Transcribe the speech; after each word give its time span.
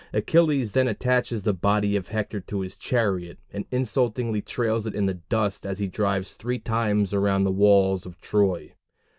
Achilles 0.13 0.71
then 0.71 0.87
attaches 0.87 1.43
the 1.43 1.53
body 1.53 1.95
of 1.95 2.07
Hector 2.07 2.39
to 2.39 2.61
his 2.61 2.75
chariot 2.75 3.37
and 3.53 3.67
insultingly 3.69 4.41
trails 4.41 4.87
it 4.87 4.95
in 4.95 5.05
the 5.05 5.13
dust 5.29 5.63
as 5.63 5.77
he 5.77 5.87
drives 5.87 6.33
three 6.33 6.57
times 6.57 7.13
around 7.13 7.43
the 7.43 7.51
walls 7.51 8.07
of 8.07 8.19
Troy. 8.19 8.73